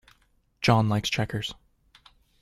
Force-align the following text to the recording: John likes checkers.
John 0.63 0.89
likes 0.89 1.11
checkers. 1.11 1.53